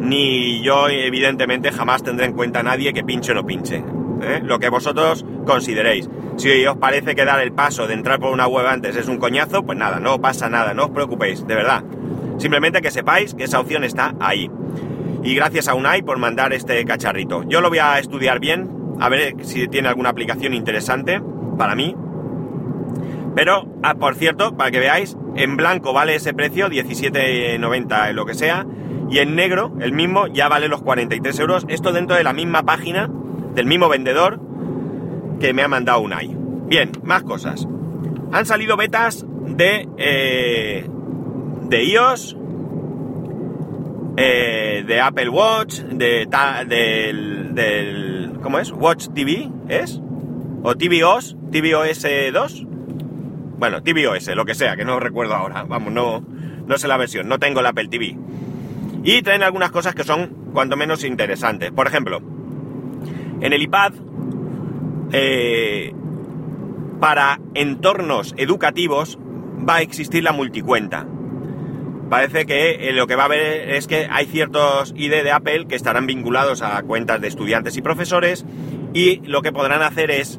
Ni 0.00 0.62
yo, 0.62 0.88
evidentemente, 0.88 1.70
jamás 1.70 2.02
tendré 2.02 2.26
en 2.26 2.32
cuenta 2.32 2.58
a 2.60 2.64
nadie 2.64 2.92
que 2.92 3.04
pinche 3.04 3.30
o 3.30 3.34
no 3.36 3.46
pinche. 3.46 3.84
¿Eh? 4.22 4.40
Lo 4.42 4.58
que 4.58 4.68
vosotros 4.68 5.24
consideréis. 5.46 6.08
Si 6.36 6.64
os 6.66 6.76
parece 6.76 7.14
que 7.14 7.24
dar 7.24 7.40
el 7.40 7.52
paso 7.52 7.86
de 7.86 7.94
entrar 7.94 8.18
por 8.18 8.32
una 8.32 8.46
web 8.46 8.66
antes 8.66 8.96
es 8.96 9.08
un 9.08 9.18
coñazo, 9.18 9.64
pues 9.64 9.76
nada, 9.78 10.00
no 10.00 10.20
pasa 10.20 10.48
nada, 10.48 10.74
no 10.74 10.84
os 10.84 10.90
preocupéis, 10.90 11.46
de 11.46 11.54
verdad. 11.54 11.84
Simplemente 12.38 12.80
que 12.80 12.90
sepáis 12.90 13.34
que 13.34 13.44
esa 13.44 13.60
opción 13.60 13.84
está 13.84 14.14
ahí. 14.20 14.50
Y 15.22 15.34
gracias 15.34 15.68
a 15.68 15.74
Unai 15.74 16.02
por 16.02 16.18
mandar 16.18 16.52
este 16.52 16.84
cacharrito. 16.84 17.44
Yo 17.44 17.60
lo 17.60 17.68
voy 17.68 17.78
a 17.78 17.98
estudiar 17.98 18.40
bien, 18.40 18.96
a 18.98 19.08
ver 19.08 19.34
si 19.42 19.68
tiene 19.68 19.88
alguna 19.88 20.10
aplicación 20.10 20.54
interesante 20.54 21.22
para 21.58 21.74
mí. 21.74 21.94
Pero, 23.34 23.66
ah, 23.82 23.94
por 23.94 24.14
cierto, 24.14 24.56
para 24.56 24.70
que 24.70 24.78
veáis, 24.78 25.16
en 25.36 25.56
blanco 25.56 25.92
vale 25.92 26.14
ese 26.16 26.34
precio, 26.34 26.68
17,90 26.68 28.12
lo 28.12 28.26
que 28.26 28.34
sea, 28.34 28.66
y 29.08 29.18
en 29.18 29.36
negro, 29.36 29.72
el 29.80 29.92
mismo, 29.92 30.26
ya 30.26 30.48
vale 30.48 30.68
los 30.68 30.82
43 30.82 31.38
euros. 31.40 31.66
Esto 31.68 31.92
dentro 31.92 32.16
de 32.16 32.24
la 32.24 32.32
misma 32.32 32.62
página, 32.64 33.10
del 33.54 33.66
mismo 33.66 33.88
vendedor, 33.88 34.40
que 35.40 35.52
me 35.52 35.62
ha 35.62 35.68
mandado 35.68 36.00
Unai. 36.00 36.36
Bien, 36.66 36.90
más 37.04 37.22
cosas. 37.22 37.66
Han 38.32 38.46
salido 38.46 38.76
betas 38.76 39.26
de, 39.46 39.88
eh, 39.98 40.86
de 41.68 41.84
iOS, 41.84 42.36
eh, 44.16 44.84
de 44.86 45.00
Apple 45.00 45.28
Watch, 45.28 45.80
de, 45.80 46.28
del, 46.66 47.54
del, 47.54 48.32
¿cómo 48.42 48.58
es? 48.58 48.70
Watch 48.72 49.08
TV, 49.14 49.50
¿es? 49.68 50.00
¿O 50.62 50.74
tvOS? 50.74 51.36
¿tvOS 51.50 52.06
2? 52.32 52.66
Bueno, 53.58 53.82
tvOS, 53.82 54.28
lo 54.34 54.44
que 54.44 54.54
sea, 54.54 54.76
que 54.76 54.84
no 54.84 55.00
recuerdo 55.00 55.34
ahora. 55.34 55.64
Vamos, 55.64 55.92
no, 55.92 56.24
no 56.66 56.78
sé 56.78 56.88
la 56.88 56.96
versión, 56.96 57.28
no 57.28 57.38
tengo 57.38 57.60
el 57.60 57.66
Apple 57.66 57.88
TV. 57.88 58.16
Y 59.04 59.22
traen 59.22 59.42
algunas 59.42 59.70
cosas 59.70 59.94
que 59.94 60.04
son 60.04 60.50
cuanto 60.52 60.76
menos 60.76 61.04
interesantes. 61.04 61.72
Por 61.72 61.86
ejemplo, 61.86 62.20
en 63.42 63.52
el 63.52 63.62
iPad 63.62 63.92
eh, 65.12 65.92
para 67.00 67.40
entornos 67.54 68.34
educativos 68.38 69.18
va 69.68 69.76
a 69.76 69.82
existir 69.82 70.22
la 70.22 70.32
multicuenta. 70.32 71.06
Parece 72.08 72.46
que 72.46 72.88
eh, 72.88 72.92
lo 72.92 73.06
que 73.06 73.16
va 73.16 73.22
a 73.22 73.26
haber 73.26 73.70
es 73.70 73.86
que 73.86 74.06
hay 74.10 74.26
ciertos 74.26 74.94
ID 74.96 75.22
de 75.22 75.32
Apple 75.32 75.66
que 75.66 75.74
estarán 75.74 76.06
vinculados 76.06 76.62
a 76.62 76.80
cuentas 76.82 77.20
de 77.20 77.28
estudiantes 77.28 77.76
y 77.76 77.82
profesores 77.82 78.46
y 78.94 79.16
lo 79.26 79.42
que 79.42 79.52
podrán 79.52 79.82
hacer 79.82 80.10
es 80.10 80.38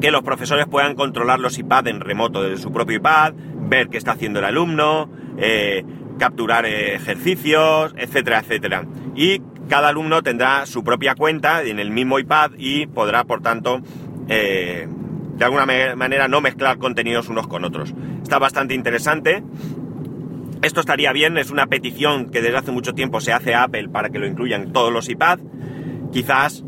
que 0.00 0.10
los 0.10 0.22
profesores 0.22 0.66
puedan 0.66 0.94
controlar 0.94 1.38
los 1.38 1.58
iPad 1.58 1.88
en 1.88 2.00
remoto 2.00 2.42
desde 2.42 2.62
su 2.62 2.72
propio 2.72 2.96
iPad, 2.96 3.34
ver 3.68 3.88
qué 3.88 3.98
está 3.98 4.12
haciendo 4.12 4.38
el 4.38 4.46
alumno, 4.46 5.10
eh, 5.36 5.84
capturar 6.18 6.64
ejercicios, 6.64 7.94
etcétera, 7.98 8.38
etcétera. 8.40 8.86
Y 9.14 9.40
cada 9.68 9.88
alumno 9.88 10.22
tendrá 10.22 10.66
su 10.66 10.84
propia 10.84 11.14
cuenta 11.14 11.62
en 11.62 11.78
el 11.78 11.90
mismo 11.90 12.18
iPad 12.18 12.52
y 12.58 12.86
podrá, 12.86 13.24
por 13.24 13.40
tanto, 13.40 13.80
eh, 14.28 14.86
de 15.36 15.44
alguna 15.44 15.66
manera 15.96 16.28
no 16.28 16.40
mezclar 16.40 16.78
contenidos 16.78 17.28
unos 17.28 17.46
con 17.46 17.64
otros. 17.64 17.94
Está 18.22 18.38
bastante 18.38 18.74
interesante. 18.74 19.42
Esto 20.62 20.80
estaría 20.80 21.12
bien, 21.12 21.36
es 21.36 21.50
una 21.50 21.66
petición 21.66 22.30
que 22.30 22.40
desde 22.40 22.56
hace 22.56 22.72
mucho 22.72 22.94
tiempo 22.94 23.20
se 23.20 23.32
hace 23.32 23.54
a 23.54 23.64
Apple 23.64 23.88
para 23.88 24.10
que 24.10 24.18
lo 24.18 24.26
incluyan 24.26 24.72
todos 24.72 24.92
los 24.92 25.08
iPad. 25.08 25.40
Quizás 26.12 26.64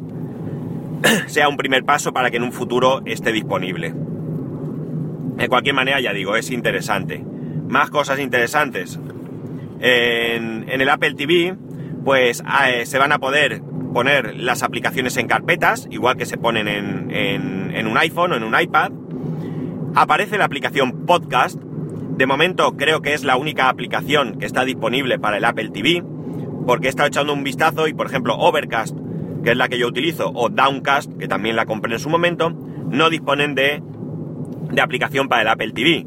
sea 1.27 1.49
un 1.49 1.57
primer 1.57 1.85
paso 1.85 2.13
para 2.13 2.31
que 2.31 2.37
en 2.39 2.43
un 2.43 2.53
futuro 2.53 3.03
esté 3.05 3.33
disponible. 3.33 3.95
De 5.37 5.49
cualquier 5.49 5.75
manera, 5.75 6.01
ya 6.01 6.13
digo, 6.13 6.37
es 6.37 6.51
interesante. 6.51 7.25
Más 7.69 7.91
cosas 7.91 8.19
interesantes. 8.19 8.99
En, 9.81 10.69
en 10.69 10.81
el 10.81 10.89
Apple 10.89 11.15
TV 11.15 11.57
pues 12.07 12.41
eh, 12.69 12.87
se 12.87 12.99
van 12.99 13.11
a 13.11 13.19
poder 13.19 13.61
poner 13.93 14.37
las 14.37 14.63
aplicaciones 14.63 15.17
en 15.17 15.27
carpetas, 15.27 15.89
igual 15.91 16.17
que 16.17 16.25
se 16.25 16.39
ponen 16.39 16.69
en, 16.69 17.87
un 17.89 17.99
iPhone 17.99 18.31
o 18.31 18.37
en 18.37 18.45
un 18.45 18.55
iPad. 18.57 18.93
Aparece 19.97 20.39
la 20.39 20.45
aplicación 20.45 21.05
Podcast. 21.05 21.57
De 21.57 22.27
momento 22.27 22.77
creo 22.77 23.03
que 23.03 23.13
es 23.13 23.25
la 23.25 23.37
única 23.37 23.69
aplicación 23.69 24.39
que 24.39 24.47
está 24.47 24.65
disponible 24.65 25.19
para 25.19 25.39
el 25.39 25.45
Apple 25.45 25.71
TV, 25.71 26.05
porque 26.65 26.87
he 26.87 26.91
estado 26.91 27.09
echando 27.09 27.33
un 27.33 27.43
vistazo 27.43 27.89
y, 27.89 27.93
por 27.93 28.07
ejemplo, 28.07 28.37
Overcast, 28.37 28.97
que 29.43 29.51
es 29.51 29.57
la 29.57 29.67
que 29.67 29.77
yo 29.77 29.89
utilizo, 29.89 30.31
o 30.33 30.49
Downcast, 30.49 31.13
que 31.19 31.27
también 31.27 31.57
la 31.57 31.67
compré 31.67 31.93
en 31.93 31.99
su 31.99 32.09
momento, 32.09 32.51
no 32.51 33.11
disponen 33.11 33.57
de, 33.57 33.83
de 34.71 34.81
aplicación 34.81 35.27
para 35.29 35.43
el 35.43 35.49
Apple 35.49 35.73
TV. 35.73 36.07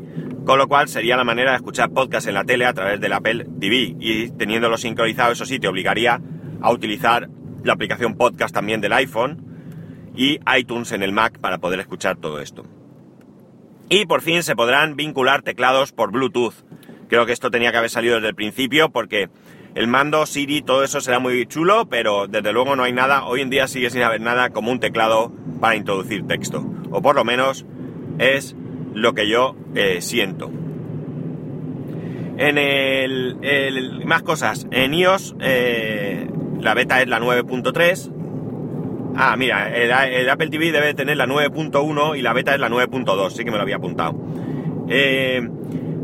Con 0.49 0.57
lo 0.57 0.67
cual 0.67 0.87
sería 0.87 1.15
la 1.15 1.23
manera 1.23 1.51
de 1.51 1.57
escuchar 1.57 1.91
podcast 1.91 2.27
en 2.27 2.33
la 2.33 2.43
tele 2.43 2.65
a 2.65 2.73
través 2.73 2.99
del 2.99 3.13
Apple 3.13 3.45
TV 3.59 3.95
y 3.99 4.31
teniéndolo 4.31 4.79
sincronizado, 4.79 5.31
eso 5.31 5.45
sí, 5.45 5.59
te 5.59 5.67
obligaría 5.67 6.19
a 6.59 6.71
utilizar 6.71 7.29
la 7.63 7.73
aplicación 7.73 8.15
podcast 8.17 8.51
también 8.51 8.81
del 8.81 8.93
iPhone 8.93 9.45
y 10.15 10.39
iTunes 10.57 10.91
en 10.91 11.03
el 11.03 11.11
Mac 11.11 11.37
para 11.37 11.59
poder 11.59 11.79
escuchar 11.79 12.17
todo 12.17 12.41
esto. 12.41 12.65
Y 13.89 14.07
por 14.07 14.23
fin 14.23 14.41
se 14.41 14.55
podrán 14.55 14.95
vincular 14.95 15.43
teclados 15.43 15.91
por 15.91 16.11
Bluetooth. 16.11 16.55
Creo 17.09 17.27
que 17.27 17.31
esto 17.33 17.51
tenía 17.51 17.71
que 17.71 17.77
haber 17.77 17.91
salido 17.91 18.15
desde 18.15 18.29
el 18.29 18.35
principio 18.35 18.89
porque 18.89 19.29
el 19.75 19.85
mando, 19.85 20.25
Siri, 20.25 20.63
todo 20.63 20.83
eso 20.83 20.99
será 20.99 21.19
muy 21.19 21.45
chulo, 21.45 21.89
pero 21.89 22.25
desde 22.25 22.53
luego 22.53 22.75
no 22.75 22.81
hay 22.81 22.91
nada, 22.91 23.23
hoy 23.25 23.41
en 23.41 23.51
día 23.51 23.67
sigue 23.67 23.91
sin 23.91 24.01
haber 24.01 24.21
nada 24.21 24.49
como 24.49 24.71
un 24.71 24.79
teclado 24.79 25.31
para 25.61 25.75
introducir 25.75 26.25
texto. 26.25 26.65
O 26.89 27.03
por 27.03 27.15
lo 27.15 27.23
menos 27.23 27.67
es 28.17 28.55
lo 29.01 29.13
que 29.13 29.27
yo 29.27 29.55
eh, 29.75 30.01
siento. 30.01 30.51
En 32.37 32.57
el, 32.57 34.05
Más 34.05 34.23
cosas. 34.23 34.67
En 34.71 34.93
iOS 34.93 35.35
eh, 35.41 36.27
la 36.61 36.73
beta 36.73 37.01
es 37.01 37.07
la 37.07 37.19
9.3. 37.19 38.11
Ah, 39.15 39.35
mira, 39.37 39.75
el, 39.75 40.29
Apple 40.29 40.49
TV 40.49 40.71
debe 40.71 40.93
tener 40.93 41.17
la 41.17 41.27
9.1 41.27 42.17
y 42.17 42.21
la 42.21 42.33
beta 42.33 42.53
es 42.53 42.59
la 42.59 42.69
9.2, 42.69 43.31
sí 43.31 43.43
que 43.43 43.51
me 43.51 43.57
lo 43.57 43.63
había 43.63 43.77
apuntado. 43.77 44.15
Eh, 44.87 45.47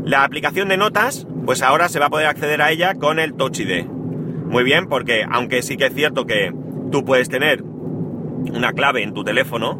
la 0.04 0.24
aplicación 0.24 0.68
de 0.68 0.76
notas, 0.76 1.26
pues 1.46 1.62
ahora 1.62 1.88
se 1.88 1.98
va 1.98 2.06
a 2.06 2.10
poder 2.10 2.26
acceder 2.26 2.60
a 2.60 2.70
ella 2.70 2.94
con 2.94 3.18
el 3.18 3.34
Touch 3.34 3.60
ID. 3.60 3.86
Muy 3.86 4.64
bien, 4.64 4.86
porque 4.88 5.24
aunque 5.28 5.62
sí 5.62 5.76
que 5.76 5.86
es 5.86 5.94
cierto 5.94 6.26
que 6.26 6.52
tú 6.92 7.04
puedes 7.04 7.28
tener 7.28 7.62
una 7.62 8.72
clave 8.72 9.02
en 9.02 9.14
tu 9.14 9.24
teléfono 9.24 9.78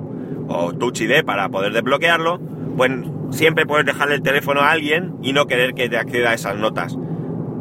o 0.48 0.72
Touch 0.72 1.00
ID 1.02 1.24
para 1.24 1.48
poder 1.48 1.72
desbloquearlo, 1.72 2.40
pues 2.76 2.92
siempre 3.30 3.66
puedes 3.66 3.86
dejarle 3.86 4.16
el 4.16 4.22
teléfono 4.22 4.60
a 4.60 4.70
alguien 4.70 5.16
y 5.22 5.32
no 5.32 5.46
querer 5.46 5.74
que 5.74 5.88
te 5.88 5.96
acceda 5.96 6.30
a 6.30 6.34
esas 6.34 6.56
notas. 6.56 6.96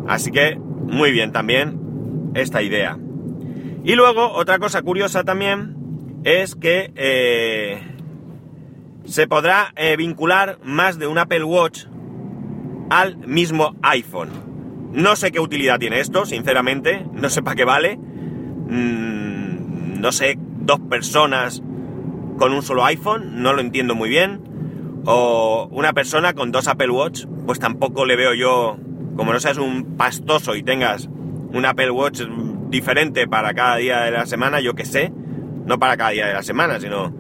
Así 0.08 0.32
que 0.32 0.58
muy 0.58 1.12
bien 1.12 1.32
también 1.32 2.32
esta 2.36 2.62
idea. 2.62 2.98
Y 3.84 3.96
luego 3.96 4.32
otra 4.34 4.60
cosa 4.60 4.82
curiosa 4.82 5.24
también 5.24 6.22
es 6.24 6.56
que 6.56 6.92
eh, 6.96 7.82
se 9.06 9.28
podrá 9.28 9.74
eh, 9.76 9.96
vincular 9.96 10.60
más 10.64 11.00
de 11.00 11.08
un 11.08 11.18
Apple 11.18 11.44
Watch 11.44 11.86
al 12.90 13.18
mismo 13.18 13.76
iPhone. 13.84 14.30
No 14.92 15.16
sé 15.16 15.32
qué 15.32 15.40
utilidad 15.40 15.80
tiene 15.80 16.00
esto, 16.00 16.26
sinceramente, 16.26 17.06
no 17.14 17.30
sé 17.30 17.42
para 17.42 17.56
qué 17.56 17.66
vale. 17.66 17.98
Mm, 17.98 20.00
no 20.00 20.12
sé, 20.12 20.38
dos 20.40 20.80
personas 20.90 21.62
con 22.38 22.54
un 22.54 22.64
solo 22.64 22.86
iPhone, 22.86 23.42
no 23.42 23.54
lo 23.54 23.62
entiendo 23.62 23.96
muy 23.96 24.10
bien 24.10 24.55
o 25.06 25.68
una 25.72 25.94
persona 25.94 26.34
con 26.34 26.52
dos 26.52 26.68
Apple 26.68 26.90
Watch, 26.90 27.26
pues 27.46 27.60
tampoco 27.60 28.06
le 28.06 28.16
veo 28.16 28.34
yo, 28.34 28.78
como 29.16 29.34
no 29.34 29.40
seas 29.40 29.58
un 29.58 29.96
pastoso 29.98 30.56
y 30.56 30.64
tengas 30.64 31.08
un 31.08 31.66
Apple 31.66 31.92
Watch 31.92 32.22
diferente 32.70 33.28
para 33.28 33.54
cada 33.54 33.78
día 33.78 34.02
de 34.02 34.12
la 34.12 34.26
semana, 34.26 34.60
yo 34.60 34.74
que 34.74 34.86
sé, 34.86 35.12
no 35.66 35.80
para 35.80 35.96
cada 35.98 36.10
día 36.12 36.28
de 36.28 36.34
la 36.34 36.44
semana, 36.44 36.80
sino 36.80 37.14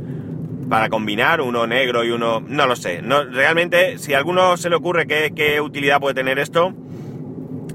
para 0.69 0.89
combinar 0.89 1.41
uno 1.41 1.67
negro 1.67 2.03
y 2.03 2.09
uno, 2.09 2.41
no 2.45 2.65
lo 2.65 2.75
sé. 2.75 3.01
No, 3.01 3.23
realmente, 3.23 3.97
si 3.99 4.13
a 4.13 4.17
alguno 4.17 4.57
se 4.57 4.69
le 4.69 4.75
ocurre 4.75 5.05
qué, 5.05 5.61
utilidad 5.61 5.99
puede 5.99 6.15
tener 6.15 6.39
esto, 6.39 6.73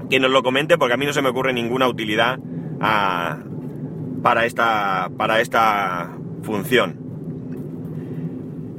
que 0.09 0.19
nos 0.19 0.29
lo 0.29 0.43
comente, 0.43 0.77
porque 0.77 0.93
a 0.93 0.97
mí 0.97 1.05
no 1.05 1.13
se 1.13 1.21
me 1.21 1.29
ocurre 1.29 1.53
ninguna 1.53 1.87
utilidad 1.87 2.37
ah, 2.81 3.37
para, 4.21 4.45
esta, 4.45 5.09
para 5.17 5.39
esta 5.39 6.11
función. 6.43 7.00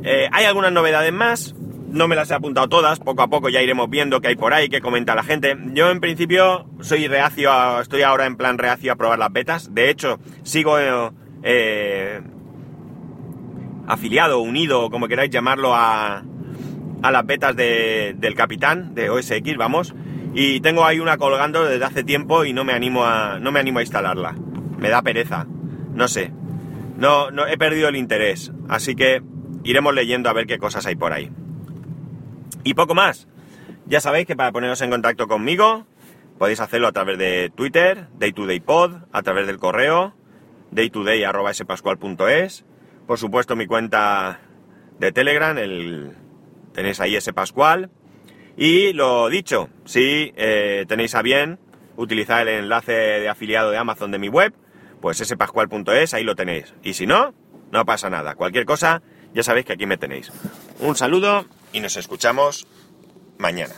Eh, 0.04 0.28
hay 0.32 0.44
algunas 0.44 0.73
novedades 0.73 1.12
más, 1.12 1.54
no 1.90 2.09
me 2.09 2.16
las 2.16 2.30
he 2.30 2.35
apuntado 2.35 2.68
todas, 2.68 2.99
poco 3.00 3.23
a 3.23 3.28
poco 3.28 3.49
ya 3.49 3.62
iremos 3.62 3.88
viendo 3.90 4.21
qué 4.21 4.28
hay 4.28 4.37
por 4.37 4.52
ahí, 4.54 4.68
qué 4.68 4.80
comenta 4.80 5.14
la 5.14 5.23
gente. 5.23 5.56
Yo 5.75 5.90
en 5.90 6.00
principio 6.00 6.66
soy 6.80 7.06
reacio, 7.06 7.80
estoy 7.80 8.02
ahora 8.02 8.26
en 8.26 8.37
plan 8.37 8.59
reacio 8.59 8.92
a 8.92 8.97
probar 8.97 9.18
las 9.18 9.32
betas. 9.32 9.75
De 9.75 9.90
hecho, 9.90 10.18
sigo 10.42 10.76
eh, 11.44 12.21
afiliado, 13.87 14.40
unido, 14.40 14.90
como 14.90 15.09
queráis 15.09 15.30
llamarlo, 15.30 15.75
a, 15.75 16.23
a 17.02 17.11
las 17.11 17.26
betas 17.26 17.54
de- 17.56 18.14
del 18.18 18.35
capitán, 18.35 18.94
de 18.94 19.11
OSX, 19.11 19.56
vamos, 19.56 19.94
y 20.35 20.61
tengo 20.61 20.85
ahí 20.85 20.99
una 21.00 21.16
colgando 21.18 21.64
desde 21.64 21.85
hace 21.85 22.04
tiempo 22.04 22.44
y 22.44 22.52
no 22.52 22.64
me 22.64 22.73
animo 22.73 23.04
a, 23.04 23.38
no 23.38 23.52
me 23.52 23.61
animo 23.61 23.80
a 23.80 23.82
instalarla. 23.82 24.35
Me 24.78 24.88
da 24.88 25.02
pereza, 25.02 25.47
no 25.94 26.09
sé. 26.09 26.32
No, 26.97 27.30
no, 27.30 27.47
he 27.47 27.59
perdido 27.59 27.88
el 27.88 27.97
interés, 27.97 28.52
así 28.68 28.94
que 28.94 29.23
iremos 29.64 29.95
leyendo 29.95 30.28
a 30.28 30.33
ver 30.33 30.47
qué 30.47 30.59
cosas 30.59 30.87
hay 30.87 30.97
por 30.97 31.12
ahí. 31.12 31.31
Y 32.64 32.75
poco 32.75 32.95
más. 32.95 33.28
Ya 33.87 34.00
sabéis 34.00 34.26
que 34.26 34.37
para 34.37 34.52
poneros 34.52 34.81
en 34.81 34.90
contacto 34.90 35.26
conmigo 35.26 35.87
podéis 36.38 36.61
hacerlo 36.61 36.88
a 36.88 36.92
través 36.92 37.19
de 37.19 37.52
Twitter, 37.54 38.09
DayTodayPod, 38.19 39.04
a 39.12 39.23
través 39.23 39.47
del 39.47 39.59
correo, 39.59 40.14
daytoday.spascual.es, 40.71 42.64
por 43.07 43.19
supuesto 43.19 43.57
mi 43.57 43.66
cuenta 43.66 44.40
de 44.99 45.12
Telegram, 45.12 45.57
el, 45.59 46.16
tenéis 46.73 47.00
ahí 47.00 47.16
ese 47.16 47.33
Pascual. 47.33 47.90
Y 48.57 48.92
lo 48.92 49.28
dicho, 49.28 49.69
si 49.85 50.33
eh, 50.37 50.85
tenéis 50.87 51.14
a 51.14 51.23
bien 51.23 51.59
utilizar 51.97 52.47
el 52.49 52.64
enlace 52.64 52.92
de 52.92 53.28
afiliado 53.28 53.71
de 53.71 53.78
Amazon 53.78 54.11
de 54.11 54.19
mi 54.19 54.28
web, 54.28 54.52
pues 55.00 55.21
ese 55.21 55.37
pascual.es, 55.37 56.14
ahí 56.14 56.25
lo 56.25 56.35
tenéis. 56.35 56.75
Y 56.83 56.95
si 56.95 57.07
no, 57.07 57.35
no 57.71 57.85
pasa 57.85 58.11
nada. 58.11 58.35
Cualquier 58.35 58.64
cosa, 58.64 59.02
ya 59.34 59.42
sabéis 59.42 59.66
que 59.66 59.72
aquí 59.74 59.86
me 59.86 59.96
tenéis. 59.96 60.30
Un 60.80 60.96
saludo 60.96 61.44
y 61.72 61.80
nos 61.80 61.96
escuchamos 61.96 62.66
mañana. 63.38 63.74